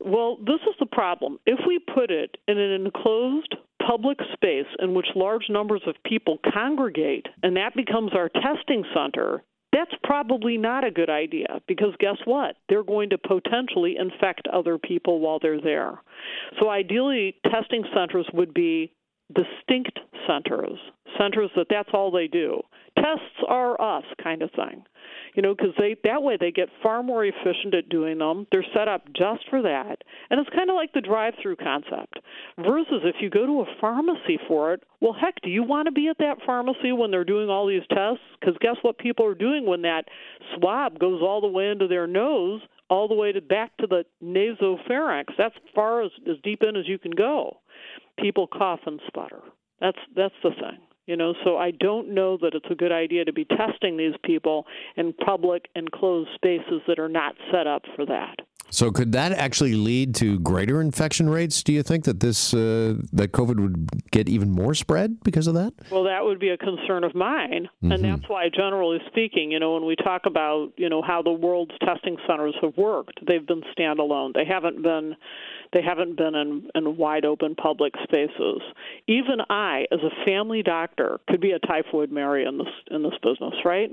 Well 0.00 0.36
this 0.44 0.60
is 0.68 0.74
the 0.78 0.86
problem. 0.86 1.38
If 1.46 1.60
we 1.66 1.78
put 1.78 2.10
it 2.10 2.36
in 2.48 2.58
an 2.58 2.84
enclosed 2.84 3.54
public 3.86 4.18
space 4.32 4.66
in 4.78 4.94
which 4.94 5.06
large 5.14 5.44
numbers 5.48 5.82
of 5.86 5.94
people 6.04 6.38
congregate 6.52 7.26
and 7.42 7.56
that 7.56 7.74
becomes 7.74 8.12
our 8.14 8.28
testing 8.28 8.84
center, 8.94 9.42
that's 9.72 9.94
probably 10.02 10.56
not 10.56 10.84
a 10.84 10.90
good 10.90 11.10
idea 11.10 11.60
because 11.68 11.94
guess 11.98 12.16
what? 12.24 12.56
They're 12.68 12.82
going 12.82 13.10
to 13.10 13.18
potentially 13.18 13.96
infect 13.98 14.48
other 14.52 14.78
people 14.78 15.20
while 15.20 15.38
they're 15.38 15.60
there. 15.60 16.00
So, 16.58 16.68
ideally, 16.68 17.36
testing 17.50 17.84
centers 17.94 18.26
would 18.32 18.52
be 18.52 18.92
distinct 19.32 19.98
centers, 20.26 20.78
centers 21.18 21.50
that 21.56 21.66
that's 21.70 21.90
all 21.92 22.10
they 22.10 22.26
do. 22.26 22.60
Tests 22.98 23.44
are 23.48 23.80
us 23.80 24.04
kind 24.22 24.42
of 24.42 24.50
thing 24.50 24.82
you 25.34 25.42
know, 25.42 25.54
because 25.54 25.74
they 25.78 25.96
that 26.04 26.22
way 26.22 26.36
they 26.38 26.50
get 26.50 26.68
far 26.82 27.02
more 27.02 27.24
efficient 27.24 27.74
at 27.74 27.88
doing 27.88 28.18
them. 28.18 28.46
They're 28.50 28.64
set 28.74 28.88
up 28.88 29.06
just 29.16 29.48
for 29.48 29.62
that, 29.62 30.02
and 30.30 30.40
it's 30.40 30.50
kind 30.50 30.70
of 30.70 30.76
like 30.76 30.92
the 30.92 31.00
drive-through 31.00 31.56
concept. 31.56 32.20
Versus 32.58 33.02
if 33.04 33.16
you 33.20 33.30
go 33.30 33.46
to 33.46 33.60
a 33.60 33.80
pharmacy 33.80 34.38
for 34.48 34.74
it, 34.74 34.82
well, 35.00 35.12
heck, 35.12 35.34
do 35.42 35.50
you 35.50 35.62
want 35.62 35.86
to 35.86 35.92
be 35.92 36.08
at 36.08 36.18
that 36.18 36.38
pharmacy 36.44 36.92
when 36.92 37.10
they're 37.10 37.24
doing 37.24 37.48
all 37.48 37.66
these 37.66 37.82
tests? 37.88 38.24
Because 38.38 38.56
guess 38.60 38.76
what 38.82 38.98
people 38.98 39.24
are 39.26 39.34
doing 39.34 39.66
when 39.66 39.82
that 39.82 40.04
swab 40.56 40.98
goes 40.98 41.22
all 41.22 41.40
the 41.40 41.48
way 41.48 41.68
into 41.68 41.86
their 41.86 42.06
nose, 42.06 42.60
all 42.88 43.08
the 43.08 43.14
way 43.14 43.32
to 43.32 43.40
back 43.40 43.76
to 43.78 43.86
the 43.86 44.04
nasopharynx. 44.22 45.26
That's 45.38 45.54
far 45.74 46.02
as, 46.02 46.10
as 46.28 46.36
deep 46.42 46.62
in 46.62 46.76
as 46.76 46.88
you 46.88 46.98
can 46.98 47.12
go. 47.12 47.58
People 48.18 48.46
cough 48.46 48.80
and 48.86 49.00
sputter. 49.06 49.40
That's 49.80 49.98
that's 50.14 50.34
the 50.42 50.50
thing. 50.50 50.78
You 51.06 51.16
know, 51.16 51.34
so 51.44 51.56
I 51.56 51.72
don't 51.72 52.14
know 52.14 52.36
that 52.40 52.54
it's 52.54 52.70
a 52.70 52.74
good 52.74 52.92
idea 52.92 53.24
to 53.24 53.32
be 53.32 53.44
testing 53.44 53.96
these 53.96 54.14
people 54.22 54.66
in 54.96 55.12
public 55.12 55.66
enclosed 55.74 56.30
spaces 56.34 56.82
that 56.86 56.98
are 56.98 57.08
not 57.08 57.34
set 57.50 57.66
up 57.66 57.82
for 57.96 58.06
that. 58.06 58.36
So 58.70 58.92
could 58.92 59.12
that 59.12 59.32
actually 59.32 59.74
lead 59.74 60.14
to 60.16 60.38
greater 60.38 60.80
infection 60.80 61.28
rates? 61.28 61.62
Do 61.62 61.72
you 61.72 61.82
think 61.82 62.04
that 62.04 62.20
this 62.20 62.54
uh, 62.54 62.94
that 63.12 63.32
COVID 63.32 63.58
would 63.60 64.10
get 64.12 64.28
even 64.28 64.50
more 64.50 64.74
spread 64.74 65.20
because 65.24 65.48
of 65.48 65.54
that? 65.54 65.74
Well, 65.90 66.04
that 66.04 66.24
would 66.24 66.38
be 66.38 66.50
a 66.50 66.56
concern 66.56 67.02
of 67.02 67.14
mine, 67.14 67.68
mm-hmm. 67.82 67.92
and 67.92 68.04
that's 68.04 68.28
why, 68.28 68.48
generally 68.48 68.98
speaking, 69.08 69.50
you 69.50 69.58
know, 69.58 69.74
when 69.74 69.86
we 69.86 69.96
talk 69.96 70.22
about 70.24 70.72
you 70.76 70.88
know 70.88 71.02
how 71.02 71.20
the 71.20 71.32
world's 71.32 71.74
testing 71.84 72.16
centers 72.28 72.54
have 72.62 72.76
worked, 72.76 73.18
they've 73.26 73.46
been 73.46 73.62
standalone. 73.76 74.34
They 74.34 74.44
haven't 74.44 74.82
been 74.82 75.16
they 75.72 75.82
haven't 75.82 76.16
been 76.16 76.34
in, 76.34 76.68
in 76.74 76.96
wide 76.96 77.24
open 77.24 77.54
public 77.54 77.94
spaces. 78.02 78.60
Even 79.06 79.40
I, 79.48 79.86
as 79.92 80.00
a 80.00 80.24
family 80.24 80.62
doctor, 80.62 81.20
could 81.28 81.40
be 81.40 81.52
a 81.52 81.58
typhoid 81.60 82.10
Mary 82.10 82.44
in 82.44 82.58
this 82.58 82.66
in 82.90 83.02
this 83.02 83.14
business, 83.22 83.54
right? 83.64 83.90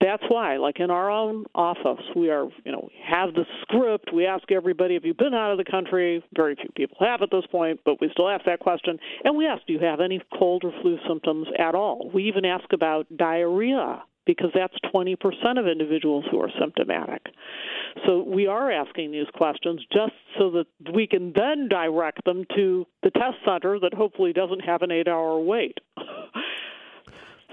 That's 0.00 0.22
why, 0.28 0.56
like 0.56 0.80
in 0.80 0.90
our 0.90 1.10
own 1.10 1.44
office, 1.54 2.04
we 2.16 2.30
are, 2.30 2.48
you 2.64 2.72
know, 2.72 2.88
have 3.04 3.34
the 3.34 3.44
script. 3.62 4.12
We 4.12 4.26
ask 4.26 4.50
everybody, 4.50 4.94
"Have 4.94 5.04
you 5.04 5.14
been 5.14 5.34
out 5.34 5.52
of 5.52 5.58
the 5.58 5.70
country?" 5.70 6.22
Very 6.34 6.54
few 6.54 6.70
people 6.74 6.96
have 7.00 7.22
at 7.22 7.30
this 7.30 7.46
point, 7.46 7.80
but 7.84 8.00
we 8.00 8.08
still 8.12 8.28
ask 8.28 8.44
that 8.46 8.60
question. 8.60 8.98
And 9.24 9.36
we 9.36 9.46
ask, 9.46 9.66
"Do 9.66 9.72
you 9.72 9.80
have 9.80 10.00
any 10.00 10.20
cold 10.38 10.64
or 10.64 10.72
flu 10.80 10.98
symptoms 11.06 11.48
at 11.58 11.74
all?" 11.74 12.10
We 12.12 12.24
even 12.24 12.44
ask 12.44 12.72
about 12.72 13.06
diarrhea 13.16 14.02
because 14.28 14.50
that's 14.54 14.74
20% 14.94 15.16
of 15.58 15.66
individuals 15.66 16.22
who 16.30 16.38
are 16.38 16.50
symptomatic. 16.60 17.22
So 18.06 18.22
we 18.22 18.46
are 18.46 18.70
asking 18.70 19.10
these 19.10 19.26
questions 19.34 19.80
just 19.90 20.12
so 20.38 20.50
that 20.50 20.66
we 20.94 21.06
can 21.06 21.32
then 21.34 21.66
direct 21.68 22.22
them 22.26 22.44
to 22.54 22.86
the 23.02 23.10
test 23.10 23.36
center 23.44 23.80
that 23.80 23.94
hopefully 23.94 24.34
doesn't 24.34 24.60
have 24.60 24.82
an 24.82 24.92
eight 24.92 25.08
hour 25.08 25.40
wait. 25.40 25.78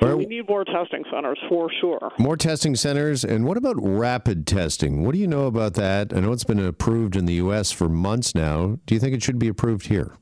So 0.01 0.17
we 0.17 0.25
need 0.25 0.50
more 0.50 0.65
testing 0.65 1.05
centers 1.10 1.39
for 1.48 1.72
sure. 1.79 2.12
More 2.20 2.36
testing 2.36 2.75
centers. 2.75 3.24
And 3.24 3.46
what 3.46 3.55
about 3.55 3.77
rapid 3.79 4.46
testing? 4.46 5.05
What 5.05 5.13
do 5.13 5.20
you 5.20 5.27
know 5.27 5.48
about 5.48 5.75
that? 5.75 6.13
I 6.13 6.20
know 6.20 6.34
it's 6.34 6.44
been 6.44 6.60
approved 6.60 7.15
in 7.15 7.25
the 7.25 7.36
U.S. 7.36 7.72
for 7.72 7.88
months 7.88 8.36
now. 8.36 8.77
Do 8.86 8.94
you 8.94 9.00
think 9.00 9.15
it 9.15 9.24
should 9.24 9.39
be 9.39 9.48
approved 9.48 9.88
here? 9.88 10.17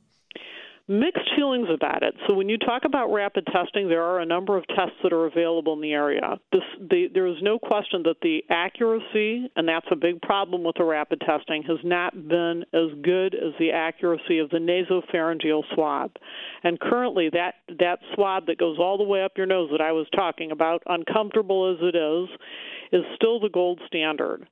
Mixed 0.88 1.30
feelings 1.36 1.68
about 1.74 2.04
it. 2.04 2.14
So 2.28 2.36
when 2.36 2.50
you 2.50 2.58
talk 2.58 2.84
about 2.86 3.12
rapid 3.12 3.48
testing, 3.48 3.88
there 3.88 4.04
are 4.04 4.20
a 4.20 4.26
number 4.26 4.58
of 4.58 4.66
tests 4.68 4.98
that 5.02 5.14
are 5.14 5.26
available 5.26 5.74
in 5.74 5.82
the 5.82 5.94
area. 5.94 6.38
This, 6.52 6.62
the, 6.80 7.08
there 7.14 7.28
is 7.28 7.38
no 7.42 7.58
question 7.58 8.04
that 8.04 8.18
the 8.22 8.44
accuracy, 8.50 9.50
and 9.56 9.68
that's 9.68 9.88
a 9.92 9.96
big 9.96 10.22
problem 10.22 10.64
with 10.64 10.76
the 10.78 10.84
rapid 10.84 11.22
testing, 11.22 11.64
has 11.64 11.78
not 11.84 12.28
been 12.28 12.66
as 12.74 12.90
good 13.02 13.34
as 13.34 13.54
the 13.60 13.72
accuracy 13.72 14.40
of 14.40 14.50
the 14.50 14.58
nasopharyngeal 14.58 15.64
swab. 15.74 16.12
And 16.64 16.80
currently, 16.80 17.30
that 17.32 17.56
that 17.80 18.00
swab 18.14 18.48
that 18.48 18.58
goes 18.58 18.78
all 18.78 18.98
the 18.98 19.04
way 19.04 19.24
up 19.24 19.34
your 19.38 19.46
nose 19.46 19.70
that 19.72 19.82
I 19.82 19.94
was 19.94 20.08
talking 20.14 20.52
about, 20.52 20.84
uncomfortable 20.86 21.74
as 21.74 21.78
it 21.82 21.96
is, 21.96 22.30
is 22.92 23.06
still 23.16 23.40
the 23.40 23.50
gold 23.50 23.80
standard. 23.88 24.48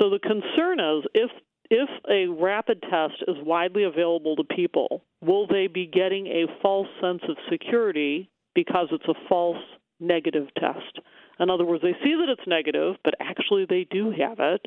So 0.00 0.10
the 0.10 0.18
concern 0.18 0.80
is 0.80 1.04
if 1.14 1.30
if 1.70 1.88
a 2.10 2.26
rapid 2.26 2.82
test 2.82 3.22
is 3.26 3.36
widely 3.42 3.84
available 3.84 4.36
to 4.36 4.44
people, 4.44 5.02
will 5.20 5.46
they 5.46 5.66
be 5.66 5.86
getting 5.86 6.26
a 6.26 6.46
false 6.62 6.88
sense 7.00 7.22
of 7.28 7.36
security 7.50 8.30
because 8.54 8.88
it's 8.92 9.08
a 9.08 9.28
false 9.28 9.62
negative 10.00 10.48
test? 10.58 11.00
In 11.38 11.50
other 11.50 11.64
words, 11.64 11.82
they 11.82 11.92
see 12.02 12.14
that 12.14 12.28
it's 12.28 12.46
negative, 12.46 12.96
but 13.04 13.14
actually 13.20 13.66
they 13.68 13.86
do 13.90 14.10
have 14.10 14.38
it, 14.40 14.66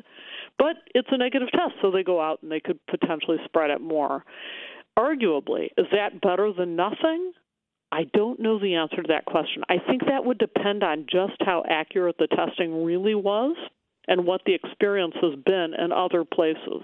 but 0.58 0.76
it's 0.94 1.08
a 1.10 1.18
negative 1.18 1.48
test, 1.50 1.74
so 1.82 1.90
they 1.90 2.04
go 2.04 2.20
out 2.20 2.42
and 2.42 2.50
they 2.50 2.60
could 2.60 2.78
potentially 2.86 3.38
spread 3.44 3.70
it 3.70 3.80
more. 3.80 4.24
Arguably, 4.98 5.66
is 5.76 5.86
that 5.92 6.20
better 6.20 6.52
than 6.52 6.76
nothing? 6.76 7.32
I 7.92 8.04
don't 8.12 8.38
know 8.38 8.60
the 8.60 8.76
answer 8.76 9.02
to 9.02 9.08
that 9.08 9.24
question. 9.24 9.62
I 9.68 9.78
think 9.84 10.02
that 10.06 10.24
would 10.24 10.38
depend 10.38 10.84
on 10.84 11.06
just 11.10 11.34
how 11.40 11.64
accurate 11.68 12.16
the 12.18 12.28
testing 12.28 12.84
really 12.84 13.16
was 13.16 13.56
and 14.08 14.26
what 14.26 14.40
the 14.46 14.54
experience 14.54 15.14
has 15.20 15.34
been 15.44 15.74
in 15.74 15.92
other 15.92 16.24
places. 16.24 16.82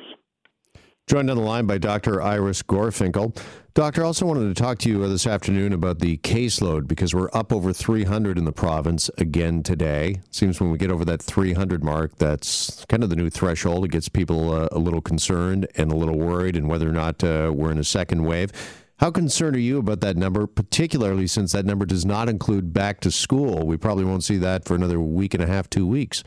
Joined 1.06 1.30
on 1.30 1.36
the 1.36 1.42
line 1.42 1.66
by 1.66 1.78
Dr. 1.78 2.20
Iris 2.20 2.64
Gorfinkel. 2.64 3.38
Doctor, 3.74 4.02
I 4.02 4.06
also 4.06 4.26
wanted 4.26 4.48
to 4.48 4.60
talk 4.60 4.78
to 4.78 4.88
you 4.88 5.06
this 5.06 5.24
afternoon 5.24 5.72
about 5.72 6.00
the 6.00 6.16
caseload 6.18 6.88
because 6.88 7.14
we're 7.14 7.30
up 7.32 7.52
over 7.52 7.72
300 7.72 8.38
in 8.38 8.44
the 8.44 8.50
province 8.50 9.08
again 9.16 9.62
today. 9.62 10.20
Seems 10.32 10.60
when 10.60 10.72
we 10.72 10.78
get 10.78 10.90
over 10.90 11.04
that 11.04 11.22
300 11.22 11.84
mark, 11.84 12.16
that's 12.16 12.84
kind 12.86 13.04
of 13.04 13.10
the 13.10 13.14
new 13.14 13.30
threshold. 13.30 13.84
It 13.84 13.92
gets 13.92 14.08
people 14.08 14.50
uh, 14.50 14.68
a 14.72 14.80
little 14.80 15.00
concerned 15.00 15.68
and 15.76 15.92
a 15.92 15.94
little 15.94 16.18
worried 16.18 16.56
and 16.56 16.68
whether 16.68 16.88
or 16.88 16.92
not 16.92 17.22
uh, 17.22 17.52
we're 17.54 17.70
in 17.70 17.78
a 17.78 17.84
second 17.84 18.24
wave. 18.24 18.50
How 18.98 19.12
concerned 19.12 19.54
are 19.54 19.60
you 19.60 19.78
about 19.78 20.00
that 20.00 20.16
number, 20.16 20.48
particularly 20.48 21.28
since 21.28 21.52
that 21.52 21.66
number 21.66 21.86
does 21.86 22.04
not 22.04 22.28
include 22.28 22.72
back 22.72 22.98
to 23.02 23.12
school? 23.12 23.64
We 23.64 23.76
probably 23.76 24.04
won't 24.04 24.24
see 24.24 24.38
that 24.38 24.64
for 24.64 24.74
another 24.74 24.98
week 24.98 25.34
and 25.34 25.42
a 25.42 25.46
half, 25.46 25.70
two 25.70 25.86
weeks. 25.86 26.24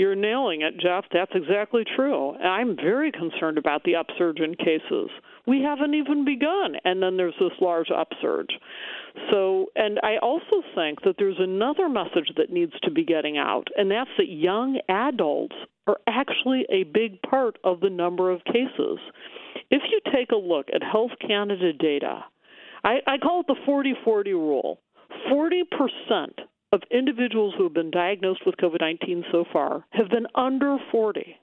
You're 0.00 0.14
nailing 0.14 0.62
it, 0.62 0.78
Jeff. 0.80 1.04
That's 1.12 1.32
exactly 1.34 1.84
true. 1.94 2.34
I'm 2.36 2.74
very 2.74 3.12
concerned 3.12 3.58
about 3.58 3.84
the 3.84 3.96
upsurge 3.96 4.40
in 4.40 4.54
cases. 4.54 5.10
We 5.46 5.60
haven't 5.60 5.92
even 5.92 6.24
begun, 6.24 6.76
and 6.86 7.02
then 7.02 7.18
there's 7.18 7.34
this 7.38 7.52
large 7.60 7.88
upsurge. 7.94 8.48
So, 9.30 9.66
and 9.76 10.00
I 10.02 10.16
also 10.22 10.62
think 10.74 11.02
that 11.02 11.16
there's 11.18 11.36
another 11.38 11.90
message 11.90 12.32
that 12.38 12.48
needs 12.48 12.72
to 12.84 12.90
be 12.90 13.04
getting 13.04 13.36
out, 13.36 13.68
and 13.76 13.90
that's 13.90 14.08
that 14.16 14.30
young 14.30 14.80
adults 14.88 15.56
are 15.86 15.98
actually 16.06 16.64
a 16.70 16.84
big 16.84 17.20
part 17.20 17.58
of 17.62 17.80
the 17.80 17.90
number 17.90 18.30
of 18.30 18.42
cases. 18.44 18.98
If 19.70 19.82
you 19.90 20.00
take 20.14 20.30
a 20.32 20.36
look 20.36 20.68
at 20.74 20.82
Health 20.82 21.12
Canada 21.20 21.74
data, 21.74 22.24
I, 22.82 23.00
I 23.06 23.18
call 23.18 23.40
it 23.40 23.48
the 23.48 23.56
40 23.66 23.96
40 24.02 24.32
rule. 24.32 24.80
40% 25.30 25.60
of 26.72 26.82
individuals 26.90 27.54
who 27.56 27.64
have 27.64 27.74
been 27.74 27.90
diagnosed 27.90 28.42
with 28.46 28.56
COVID 28.56 28.80
19 28.80 29.24
so 29.32 29.44
far 29.52 29.84
have 29.92 30.08
been 30.08 30.26
under 30.34 30.76
40. 30.92 31.36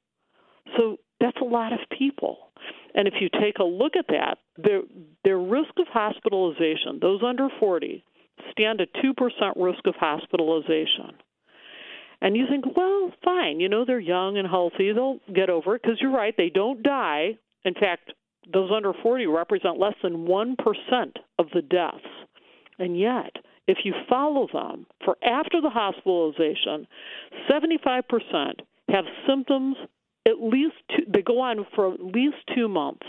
So 0.77 0.97
that's 1.19 1.37
a 1.41 1.45
lot 1.45 1.73
of 1.73 1.79
people. 1.97 2.37
And 2.93 3.07
if 3.07 3.15
you 3.19 3.29
take 3.29 3.59
a 3.59 3.63
look 3.63 3.95
at 3.95 4.07
that, 4.09 4.39
their, 4.57 4.81
their 5.23 5.37
risk 5.37 5.71
of 5.77 5.87
hospitalization, 5.87 6.99
those 7.01 7.21
under 7.23 7.47
40, 7.59 8.03
stand 8.51 8.81
a 8.81 8.87
2% 8.87 9.13
risk 9.55 9.85
of 9.85 9.95
hospitalization. 9.95 11.11
And 12.21 12.35
you 12.35 12.45
think, 12.49 12.65
well, 12.75 13.11
fine, 13.23 13.59
you 13.59 13.69
know, 13.69 13.85
they're 13.85 13.99
young 13.99 14.37
and 14.37 14.47
healthy, 14.47 14.91
they'll 14.91 15.19
get 15.33 15.49
over 15.49 15.75
it, 15.75 15.83
because 15.83 15.99
you're 16.01 16.11
right, 16.11 16.33
they 16.35 16.49
don't 16.49 16.81
die. 16.81 17.37
In 17.63 17.75
fact, 17.75 18.11
those 18.51 18.71
under 18.75 18.93
40 19.03 19.27
represent 19.27 19.77
less 19.77 19.93
than 20.01 20.25
1% 20.25 20.55
of 21.37 21.47
the 21.53 21.61
deaths. 21.61 21.97
And 22.79 22.99
yet, 22.99 23.35
if 23.67 23.79
you 23.83 23.93
follow 24.09 24.47
them 24.51 24.85
for 25.03 25.17
after 25.23 25.61
the 25.61 25.69
hospitalization, 25.69 26.87
75% 27.49 28.61
have 28.89 29.05
symptoms 29.27 29.75
at 30.27 30.41
least 30.41 30.75
two, 30.89 31.03
they 31.07 31.21
go 31.21 31.39
on 31.39 31.65
for 31.73 31.93
at 31.93 32.01
least 32.01 32.37
two 32.53 32.67
months. 32.67 33.05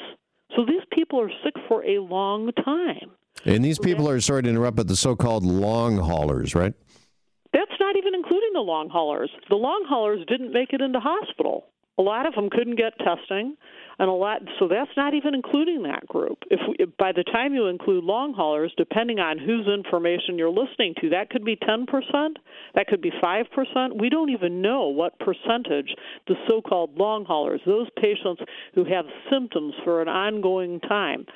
So 0.57 0.65
these 0.65 0.83
people 0.93 1.21
are 1.21 1.31
sick 1.45 1.55
for 1.67 1.85
a 1.85 1.99
long 1.99 2.53
time. 2.65 3.11
And 3.45 3.65
these 3.65 3.79
people 3.79 4.09
are, 4.09 4.21
sorry 4.21 4.43
to 4.45 4.49
interrupt, 4.49 4.77
but 4.77 4.89
the 4.89 4.97
so 4.97 5.15
called 5.15 5.45
long 5.45 5.97
haulers, 5.97 6.55
right? 6.55 6.75
That's 7.53 7.71
not 7.81 7.97
even 7.97 8.15
including 8.15 8.51
the 8.55 8.61
long 8.61 8.89
haulers. 8.89 9.31
The 9.49 9.57
long 9.57 9.85
haulers 9.89 10.25
didn't 10.29 10.53
make 10.53 10.73
it 10.73 10.81
into 10.81 11.01
hospital. 11.01 11.67
A 11.99 12.03
lot 12.03 12.27
of 12.27 12.35
them 12.35 12.51
couldn't 12.51 12.77
get 12.77 12.93
testing 12.99 13.57
and 13.99 14.09
a 14.09 14.13
lot. 14.13 14.43
So 14.59 14.69
that's 14.69 14.91
not 14.97 15.15
even 15.15 15.35
including 15.35 15.83
that 15.83 16.07
group. 16.07 16.39
If, 16.51 16.61
we, 16.69 16.77
if 16.79 16.97
by 16.99 17.13
the 17.13 17.25
time 17.25 17.55
you 17.55 17.67
include 17.67 18.05
long 18.05 18.33
haulers, 18.33 18.73
depending 18.77 19.19
on 19.19 19.39
whose 19.39 19.67
information 19.67 20.39
you're 20.39 20.51
listening 20.51 20.95
to, 21.01 21.11
that 21.11 21.31
could 21.31 21.45
be 21.45 21.57
10%, 21.57 21.87
that 22.75 22.87
could 22.87 23.01
be 23.03 23.11
5%. 23.23 24.01
We 24.01 24.09
don't 24.09 24.31
even 24.31 24.63
know 24.63 24.89
what 24.89 25.19
percentage 25.19 25.95
the 26.29 26.35
so-called 26.49 26.97
long 26.97 27.25
haulers, 27.25 27.61
those 27.67 27.89
patients 28.01 28.41
who 28.75 28.85
have 28.85 29.05
symptoms 29.31 29.75
for 29.85 30.01
an 30.01 30.09
ongoing 30.09 30.79
time, 30.81 31.27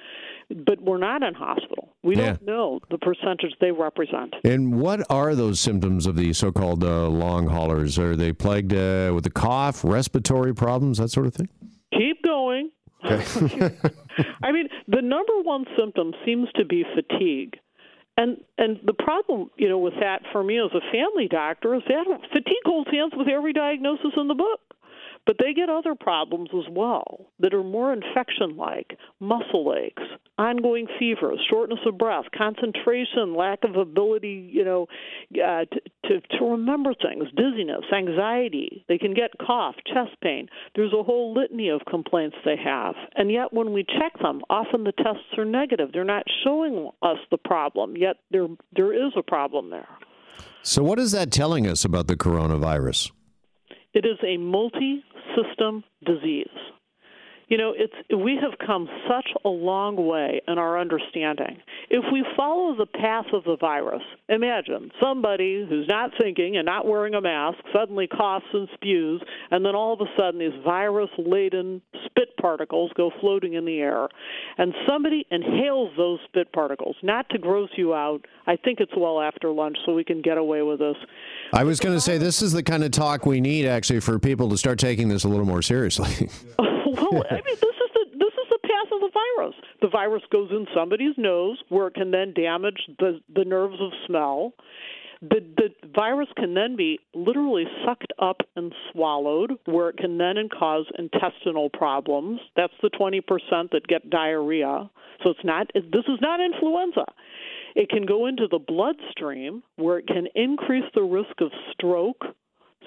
but 0.65 0.81
we're 0.83 0.99
not 0.99 1.23
in 1.23 1.35
hospital. 1.35 1.89
We 2.05 2.17
Yeah. 2.17 2.27
don't 2.27 2.47
know 2.47 2.81
the 2.91 2.99
percentage 2.99 3.55
they 3.61 3.73
represent. 3.73 4.35
And 4.45 4.81
what 4.81 5.01
are 5.11 5.35
those 5.35 5.59
symptoms 5.61 6.07
of 6.07 6.15
the 6.17 6.33
so-called 6.33 6.85
uh, 6.85 7.09
long 7.09 7.47
haulers? 7.49 7.99
Are 7.99 8.15
they 8.15 8.33
plagued 8.33 8.73
uh, 8.73 9.13
with 9.15 9.27
a 9.27 9.31
cough, 9.31 9.83
respiratory 9.85 10.55
problems, 10.55 10.99
that 10.99 11.09
sort 11.11 11.27
of 11.27 11.35
thing? 11.35 11.49
Keep 11.97 12.23
going. 12.25 12.42
I 14.43 14.53
mean, 14.53 14.69
the 14.89 15.03
number 15.03 15.41
one 15.43 15.65
symptom 15.77 16.13
seems 16.25 16.49
to 16.57 16.65
be 16.65 16.85
fatigue. 16.95 17.57
And 18.17 18.39
and 18.59 18.79
the 18.85 18.93
problem, 18.93 19.51
you 19.57 19.69
know, 19.69 19.79
with 19.79 19.95
that 20.01 20.23
for 20.33 20.45
me 20.45 20.59
as 20.59 20.71
a 20.75 20.93
family 20.93 21.29
doctor 21.29 21.75
is 21.75 21.83
that 21.89 22.05
fatigue 22.31 22.67
holds 22.67 22.91
hands 22.91 23.13
with 23.17 23.29
every 23.29 23.53
diagnosis 23.53 24.13
in 24.17 24.29
the 24.29 24.35
book. 24.35 24.61
But 25.25 25.37
they 25.39 25.53
get 25.55 25.69
other 25.69 25.95
problems 25.95 26.51
as 26.53 26.69
well 26.69 27.27
that 27.39 27.55
are 27.55 27.63
more 27.63 27.93
infection 27.93 28.57
like 28.57 28.99
muscle 29.21 29.73
aches, 29.79 30.03
ongoing 30.37 30.89
fever, 30.99 31.35
shortness 31.49 31.79
of 31.87 31.97
breath, 31.97 32.25
concentration, 32.37 33.37
lack 33.37 33.61
of 33.63 33.77
ability, 33.77 34.51
you 34.53 34.65
know, 34.65 34.89
uh, 35.35 35.65
to, 35.65 35.81
to, 36.07 36.39
to 36.39 36.45
remember 36.45 36.93
things, 36.95 37.29
dizziness, 37.37 37.85
anxiety. 37.95 38.85
They 38.89 38.99
can 38.99 39.15
get 39.15 39.31
cough, 39.41 39.77
chest 39.87 40.21
pain. 40.23 40.49
There's 40.75 40.93
a 40.93 41.05
whole 41.05 41.33
litany 41.33 41.69
of 41.69 41.83
complaints 41.89 42.37
they 42.45 42.57
have. 42.57 42.97
And 43.15 43.31
yet, 43.31 43.53
when 43.53 43.73
we 43.73 43.85
check 43.85 44.19
them, 44.21 44.43
often 44.51 44.83
the 44.83 44.93
tests 44.93 45.39
are 45.39 45.45
negative. 45.45 45.91
They're 45.93 46.03
not 46.03 46.25
showing 46.43 46.91
us 47.01 47.19
the 47.31 47.39
problem, 47.39 47.97
yet 47.97 48.17
there, 48.33 48.49
there 48.75 48.93
is 48.93 49.13
a 49.17 49.23
problem 49.23 49.71
there. 49.71 49.89
So, 50.65 50.83
what 50.83 50.99
is 50.99 51.13
that 51.13 51.31
telling 51.31 51.67
us 51.67 51.85
about 51.85 52.09
the 52.09 52.17
coronavirus? 52.17 53.13
It 53.95 54.07
is 54.07 54.19
a 54.27 54.39
multi 54.39 55.05
system 55.37 55.85
disease. 56.05 56.47
You 57.53 57.59
know, 57.59 57.75
it's 57.77 57.93
we 58.09 58.39
have 58.41 58.59
come 58.67 58.89
such 59.07 59.29
a 59.45 59.49
long 59.51 59.95
way 60.09 60.41
in 60.49 60.57
our 60.57 60.81
understanding. 60.81 61.59
If 61.91 62.03
we 62.11 62.25
follow 62.35 62.75
the 62.75 62.87
path 62.87 63.27
of 63.35 63.45
the 63.45 63.59
virus, 63.61 64.01
imagine 64.31 64.91
somebody 64.99 65.67
who's 65.69 65.87
not 65.87 66.13
thinking 66.19 66.57
and 66.57 66.65
not 66.65 66.87
wearing 66.87 67.13
a 67.13 67.21
mask 67.21 67.59
suddenly 67.71 68.07
coughs 68.07 68.47
and 68.55 68.71
spews, 68.73 69.23
and 69.51 69.67
then 69.67 69.75
all 69.75 69.93
of 69.93 70.01
a 70.01 70.07
sudden 70.17 70.41
these 70.41 70.59
virus-laden 70.65 71.83
spit 72.07 72.35
particles 72.41 72.91
go 72.97 73.11
floating 73.21 73.53
in 73.53 73.67
the 73.67 73.81
air, 73.81 74.09
and 74.57 74.73
somebody 74.89 75.27
inhales 75.31 75.91
those 75.99 76.21
spit 76.25 76.51
particles. 76.55 76.97
Not 77.03 77.29
to 77.33 77.39
gross 77.39 77.69
you 77.77 77.93
out, 77.93 78.25
I 78.47 78.57
think 78.57 78.81
it's 78.81 78.97
well 78.97 79.21
after 79.21 79.51
lunch, 79.51 79.77
so 79.85 79.93
we 79.93 80.05
can 80.05 80.23
get 80.23 80.39
away 80.39 80.63
with 80.63 80.79
this. 80.79 80.97
I 81.53 81.65
was 81.65 81.81
going 81.81 81.95
to 81.95 82.01
say 82.01 82.17
this 82.17 82.41
is 82.41 82.53
the 82.53 82.63
kind 82.63 82.83
of 82.83 82.93
talk 82.93 83.27
we 83.27 83.43
need 83.43 83.67
actually 83.67 84.01
for 84.01 84.19
people 84.19 84.49
to 84.49 84.57
start 84.57 84.79
taking 84.79 85.09
this 85.09 85.25
a 85.25 85.29
little 85.29 85.45
more 85.45 85.61
seriously. 85.61 86.31
well, 86.93 87.25
I 87.31 87.35
mean, 87.35 87.43
this 87.61 87.77
is 87.85 87.91
the 87.95 88.05
this 88.19 88.33
is 88.33 88.49
the 88.51 88.59
path 88.63 88.93
of 88.93 89.01
the 89.01 89.11
virus. 89.13 89.55
The 89.81 89.89
virus 89.89 90.23
goes 90.31 90.51
in 90.51 90.67
somebody's 90.75 91.15
nose, 91.17 91.59
where 91.69 91.89
it 91.89 91.95
can 91.95 92.11
then 92.11 92.33
damage 92.35 92.81
the 92.99 93.21
the 93.35 93.45
nerves 93.45 93.77
of 93.81 93.91
smell. 94.07 94.53
The 95.23 95.41
the 95.57 95.69
virus 95.95 96.29
can 96.37 96.55
then 96.55 96.75
be 96.77 96.99
literally 97.15 97.65
sucked 97.85 98.13
up 98.19 98.43
and 98.57 98.75
swallowed, 98.91 99.53
where 99.67 99.89
it 99.89 99.97
can 99.97 100.19
then 100.19 100.37
cause 100.49 100.87
intestinal 100.99 101.71
problems. 101.71 102.41
That's 102.57 102.75
the 102.83 102.91
twenty 102.91 103.21
percent 103.21 103.71
that 103.73 103.87
get 103.87 104.11
diarrhea. 104.11 104.91
So 105.23 105.31
it's 105.31 105.45
not. 105.45 105.71
This 105.75 106.05
is 106.09 106.19
not 106.21 106.41
influenza. 106.41 107.07
It 107.75 107.89
can 107.89 108.05
go 108.05 108.27
into 108.27 108.49
the 108.51 108.59
bloodstream, 108.59 109.63
where 109.77 109.99
it 109.99 110.07
can 110.07 110.27
increase 110.35 110.85
the 110.95 111.03
risk 111.03 111.41
of 111.41 111.51
stroke. 111.73 112.23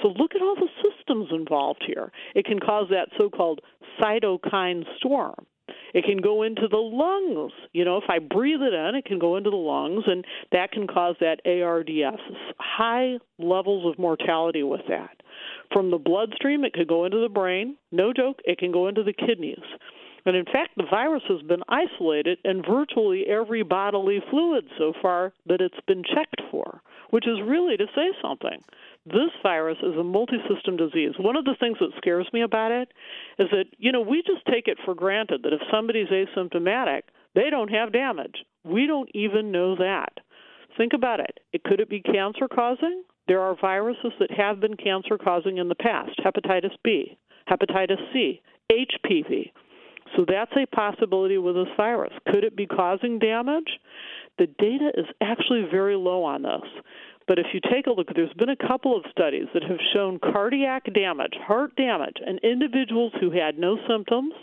So 0.02 0.10
look 0.10 0.36
at 0.36 0.42
all 0.42 0.56
the 0.56 0.68
systems 0.84 1.30
involved 1.32 1.84
here. 1.88 2.12
It 2.36 2.46
can 2.46 2.60
cause 2.60 2.88
that 2.90 3.08
so-called 3.18 3.62
cytokine 4.02 4.84
storm. 4.98 5.46
It 5.94 6.04
can 6.04 6.18
go 6.18 6.44
into 6.44 6.68
the 6.68 6.78
lungs. 6.78 7.54
You 7.72 7.86
know, 7.86 7.98
if 7.98 8.04
I 8.10 8.20
breathe 8.20 8.62
it 8.62 8.74
in, 8.74 8.96
it 8.96 9.06
can 9.06 9.18
go 9.18 9.38
into 9.38 9.50
the 9.50 9.56
lungs, 9.56 10.04
and 10.08 10.25
that 10.52 10.72
can 10.72 10.88
cause 10.88 11.16
that 11.22 11.40
ARDS. 11.46 12.22
High 12.60 13.18
levels 13.40 13.90
of 13.90 13.98
mortality 13.98 14.62
with 14.62 14.82
that. 14.89 15.22
From 15.72 15.91
the 15.91 15.98
bloodstream, 15.98 16.65
it 16.65 16.74
could 16.74 16.88
go 16.88 17.06
into 17.06 17.19
the 17.22 17.30
brain. 17.30 17.78
No 17.91 18.13
joke, 18.13 18.39
it 18.46 18.58
can 18.58 18.72
go 18.72 18.88
into 18.88 19.04
the 19.04 19.13
kidneys. 19.13 19.63
And 20.26 20.36
in 20.36 20.46
fact, 20.46 20.72
the 20.76 20.88
virus 20.89 21.24
has 21.30 21.41
been 21.43 21.62
isolated 21.69 22.39
in 22.43 22.63
virtually 22.63 23.26
every 23.28 23.63
bodily 23.63 24.19
fluid 24.30 24.65
so 24.78 24.93
far 25.02 25.34
that 25.46 25.62
it's 25.62 25.80
been 25.88 26.04
checked 26.04 26.41
for, 26.50 26.82
which 27.12 27.28
is 27.28 27.38
really 27.46 27.78
to 27.78 27.86
say 27.96 28.10
something. 28.22 28.63
This 29.06 29.30
virus 29.44 29.78
is 29.84 29.96
a 30.00 30.04
multi 30.04 30.38
system 30.52 30.78
disease. 30.78 31.13
One 31.20 31.36
of 31.36 31.46
the 31.46 31.56
things 31.60 31.78
that 31.80 31.91
scares 31.98 32.28
me 32.34 32.41
about 32.41 32.72
it 32.72 32.91
is 33.38 33.48
that, 33.52 33.65
you 33.78 33.91
know, 33.91 34.02
we 34.02 34.24
just 34.26 34.46
take 34.52 34.68
it 34.68 34.80
for 34.84 34.96
granted 34.96 35.44
that 35.44 35.54
if 35.54 35.62
somebody's 35.72 36.08
asymptomatic, 36.08 37.04
they 37.36 37.50
don't 37.52 37.70
have 37.70 37.94
damage. 37.94 38.44
We 38.63 38.88
don't 38.88 39.10
even 39.13 39.52
know 39.52 39.76
that. 39.76 40.13
Think 40.78 40.94
about 40.94 41.20
it. 41.20 41.39
it 41.54 41.63
could 41.63 41.80
it 41.80 41.89
be 41.89 42.02
cancer 42.02 42.48
causing? 42.48 43.04
There 43.28 43.41
are 43.41 43.56
viruses 43.60 44.12
that 44.20 44.32
have 44.32 44.60
been 44.60 44.76
cancer 44.76 45.18
causing 45.18 45.58
in 45.58 45.70
the 45.70 45.76
past 45.76 46.20
hepatitis 46.24 46.76
B, 46.84 47.18
hepatitis 47.50 48.02
C, 48.12 48.41
HPV. 48.72 49.52
So 50.15 50.26
that's 50.28 50.52
a 50.56 50.65
possibility 50.76 51.38
with 51.38 51.56
this 51.56 51.68
virus. 51.78 52.13
Could 52.32 52.44
it 52.44 52.56
be 52.56 52.68
causing 52.68 53.20
damage? 53.20 53.80
The 54.38 54.48
data 54.48 54.91
is 54.96 55.06
actually 55.22 55.68
very 55.72 55.96
low 55.96 56.24
on 56.24 56.44
this. 56.44 56.62
But 57.28 57.40
if 57.40 57.48
you 57.54 57.60
take 57.60 57.88
a 57.88 57.92
look, 57.92 58.08
there's 58.14 58.34
been 58.34 58.50
a 58.50 58.68
couple 58.68 58.96
of 58.96 59.04
studies 59.10 59.48
that 59.54 59.64
have 59.64 59.80
shown 59.94 60.20
cardiac 60.20 60.94
damage, 60.94 61.34
heart 61.42 61.76
damage, 61.76 62.18
in 62.26 62.38
individuals 62.40 63.14
who 63.20 63.32
had 63.32 63.58
no 63.58 63.78
symptoms. 63.88 64.34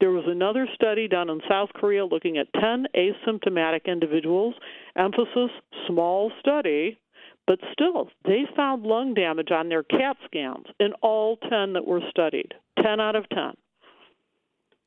There 0.00 0.10
was 0.10 0.24
another 0.26 0.68
study 0.74 1.08
done 1.08 1.30
in 1.30 1.40
South 1.48 1.70
Korea 1.74 2.04
looking 2.04 2.36
at 2.36 2.52
10 2.60 2.86
asymptomatic 2.94 3.86
individuals. 3.86 4.54
Emphasis, 4.96 5.50
small 5.86 6.30
study, 6.40 6.98
but 7.46 7.60
still, 7.72 8.10
they 8.24 8.42
found 8.54 8.82
lung 8.82 9.14
damage 9.14 9.50
on 9.50 9.68
their 9.68 9.84
CAT 9.84 10.16
scans 10.26 10.66
in 10.80 10.92
all 11.00 11.36
10 11.48 11.72
that 11.74 11.86
were 11.86 12.02
studied. 12.10 12.52
10 12.82 13.00
out 13.00 13.16
of 13.16 13.28
10. 13.30 13.54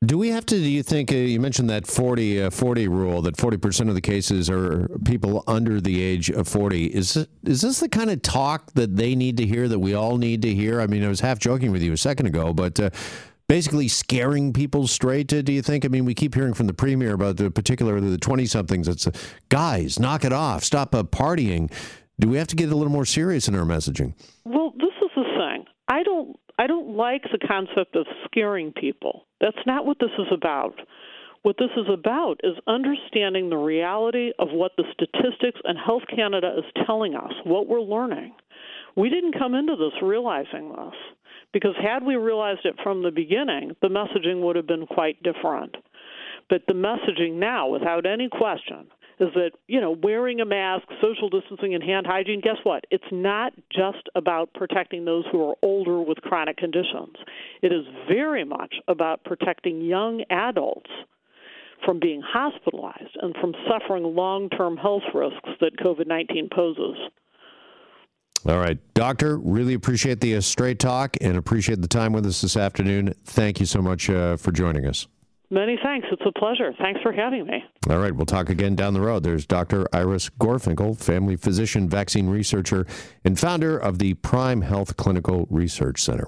Do 0.05 0.17
we 0.17 0.29
have 0.29 0.45
to, 0.45 0.55
do 0.55 0.61
you 0.61 0.81
think, 0.81 1.11
uh, 1.11 1.15
you 1.15 1.41
mentioned 1.41 1.69
that 1.69 1.85
40, 1.85 2.43
uh, 2.43 2.49
40 2.51 2.87
rule, 2.87 3.21
that 3.23 3.35
40% 3.35 3.89
of 3.89 3.95
the 3.95 4.01
cases 4.01 4.49
are 4.49 4.87
people 5.03 5.43
under 5.45 5.81
the 5.81 6.01
age 6.01 6.29
of 6.29 6.47
40. 6.47 6.85
Is, 6.85 7.17
it, 7.17 7.29
is 7.43 7.59
this 7.59 7.81
the 7.81 7.89
kind 7.89 8.09
of 8.09 8.21
talk 8.21 8.71
that 8.75 8.95
they 8.95 9.13
need 9.13 9.35
to 9.37 9.45
hear, 9.45 9.67
that 9.67 9.79
we 9.79 9.93
all 9.93 10.17
need 10.17 10.41
to 10.43 10.55
hear? 10.55 10.79
I 10.79 10.87
mean, 10.87 11.03
I 11.03 11.09
was 11.09 11.19
half 11.19 11.37
joking 11.37 11.73
with 11.73 11.81
you 11.81 11.91
a 11.91 11.97
second 11.97 12.27
ago, 12.27 12.53
but 12.53 12.79
uh, 12.79 12.91
basically 13.49 13.89
scaring 13.89 14.53
people 14.53 14.87
straight, 14.87 15.33
uh, 15.33 15.41
do 15.41 15.51
you 15.51 15.61
think? 15.61 15.83
I 15.83 15.89
mean, 15.89 16.05
we 16.05 16.13
keep 16.13 16.33
hearing 16.33 16.53
from 16.53 16.67
the 16.67 16.73
premier 16.73 17.13
about 17.13 17.35
the 17.35 17.51
particularly 17.51 18.09
the 18.09 18.17
20 18.17 18.45
somethings. 18.45 18.87
It's 18.87 19.05
uh, 19.05 19.11
guys, 19.49 19.99
knock 19.99 20.23
it 20.23 20.31
off, 20.31 20.63
stop 20.63 20.95
uh, 20.95 21.03
partying. 21.03 21.69
Do 22.21 22.29
we 22.29 22.37
have 22.37 22.47
to 22.47 22.55
get 22.55 22.71
a 22.71 22.75
little 22.75 22.93
more 22.93 23.05
serious 23.05 23.49
in 23.49 23.55
our 23.55 23.65
messaging? 23.65 24.13
Well, 24.45 24.71
this 24.77 24.93
is 25.01 25.09
the 25.13 25.23
thing. 25.23 25.65
I 25.89 26.03
don't 26.03 26.39
I 26.59 26.67
don't 26.67 26.97
like 26.97 27.23
the 27.31 27.47
concept 27.47 27.95
of 27.95 28.05
scaring 28.25 28.73
people. 28.73 29.25
That's 29.39 29.65
not 29.65 29.85
what 29.85 29.97
this 29.99 30.11
is 30.19 30.27
about. 30.29 30.75
What 31.43 31.55
this 31.57 31.69
is 31.77 31.85
about 31.89 32.41
is 32.43 32.57
understanding 32.67 33.49
the 33.49 33.55
reality 33.55 34.33
of 34.39 34.49
what 34.51 34.73
the 34.75 34.83
statistics 34.91 35.61
and 35.63 35.77
Health 35.79 36.03
Canada 36.13 36.53
is 36.57 36.83
telling 36.85 37.15
us, 37.15 37.31
what 37.45 37.69
we're 37.69 37.79
learning. 37.79 38.33
We 38.97 39.09
didn't 39.09 39.39
come 39.39 39.55
into 39.55 39.77
this 39.77 39.93
realizing 40.01 40.67
this, 40.67 40.95
because 41.53 41.75
had 41.81 42.03
we 42.03 42.15
realized 42.15 42.65
it 42.65 42.75
from 42.83 43.03
the 43.03 43.11
beginning, 43.11 43.77
the 43.81 43.87
messaging 43.87 44.41
would 44.41 44.57
have 44.57 44.67
been 44.67 44.85
quite 44.85 45.23
different. 45.23 45.77
But 46.49 46.63
the 46.67 46.73
messaging 46.73 47.35
now, 47.35 47.69
without 47.69 48.05
any 48.05 48.27
question, 48.27 48.87
is 49.19 49.29
that, 49.35 49.51
you 49.67 49.81
know, 49.81 49.91
wearing 50.01 50.39
a 50.39 50.45
mask, 50.45 50.85
social 51.01 51.29
distancing, 51.29 51.75
and 51.75 51.83
hand 51.83 52.07
hygiene, 52.07 52.41
guess 52.41 52.57
what? 52.63 52.85
It's 52.89 53.03
not 53.11 53.53
just 53.71 54.07
about 54.15 54.53
protecting 54.53 55.05
those 55.05 55.25
who 55.31 55.49
are 55.49 55.55
older 55.61 56.01
with 56.01 56.19
chronic 56.19 56.57
conditions. 56.57 57.15
It 57.61 57.73
is 57.73 57.85
very 58.07 58.45
much 58.45 58.75
about 58.87 59.23
protecting 59.25 59.81
young 59.81 60.23
adults 60.29 60.89
from 61.85 61.99
being 61.99 62.21
hospitalized 62.25 63.17
and 63.21 63.35
from 63.39 63.53
suffering 63.69 64.03
long 64.03 64.49
term 64.49 64.77
health 64.77 65.03
risks 65.13 65.49
that 65.61 65.77
COVID 65.77 66.07
19 66.07 66.49
poses. 66.53 66.97
All 68.47 68.57
right. 68.57 68.77
Doctor, 68.93 69.37
really 69.37 69.73
appreciate 69.73 70.21
the 70.21 70.37
uh, 70.37 70.41
straight 70.41 70.79
talk 70.79 71.17
and 71.19 71.35
appreciate 71.35 71.81
the 71.81 71.89
time 71.89 72.13
with 72.13 72.25
us 72.25 72.39
this 72.39 72.55
afternoon. 72.55 73.13
Thank 73.25 73.59
you 73.59 73.65
so 73.65 73.81
much 73.81 74.09
uh, 74.09 74.37
for 74.37 74.53
joining 74.53 74.85
us. 74.85 75.07
Many 75.51 75.79
thanks. 75.81 76.07
It's 76.11 76.21
a 76.25 76.31
pleasure. 76.37 76.73
Thanks 76.79 77.01
for 77.01 77.11
having 77.11 77.47
me. 77.47 77.63
All 77.89 77.97
right. 77.97 78.13
We'll 78.13 78.27
talk 78.27 78.49
again 78.49 78.75
down 78.75 78.93
the 78.93 79.01
road. 79.01 79.23
There's 79.23 79.47
Dr. 79.47 79.87
Iris 79.91 80.29
Gorfinkel, 80.29 80.97
family 80.97 81.35
physician, 81.35 81.89
vaccine 81.89 82.29
researcher, 82.29 82.85
and 83.23 83.39
founder 83.39 83.77
of 83.77 83.97
the 83.97 84.13
Prime 84.15 84.61
Health 84.61 84.95
Clinical 84.97 85.47
Research 85.49 86.03
Center. 86.03 86.27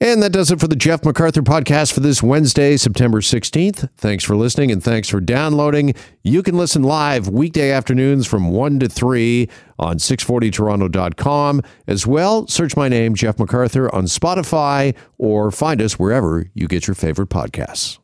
And 0.00 0.22
that 0.22 0.32
does 0.32 0.50
it 0.50 0.60
for 0.60 0.68
the 0.68 0.76
Jeff 0.76 1.04
MacArthur 1.04 1.42
podcast 1.42 1.92
for 1.92 2.00
this 2.00 2.22
Wednesday, 2.22 2.76
September 2.76 3.20
16th. 3.20 3.88
Thanks 3.96 4.22
for 4.22 4.36
listening 4.36 4.70
and 4.70 4.82
thanks 4.82 5.08
for 5.08 5.20
downloading. 5.20 5.94
You 6.22 6.42
can 6.42 6.58
listen 6.58 6.82
live 6.82 7.28
weekday 7.28 7.70
afternoons 7.70 8.26
from 8.26 8.50
1 8.50 8.80
to 8.80 8.88
3 8.88 9.48
on 9.78 9.96
640toronto.com. 9.96 11.62
As 11.86 12.06
well, 12.06 12.46
search 12.48 12.76
my 12.76 12.88
name, 12.88 13.14
Jeff 13.14 13.38
MacArthur, 13.38 13.92
on 13.94 14.04
Spotify 14.04 14.94
or 15.16 15.50
find 15.50 15.80
us 15.80 15.98
wherever 15.98 16.50
you 16.54 16.68
get 16.68 16.86
your 16.86 16.94
favorite 16.94 17.30
podcasts. 17.30 17.98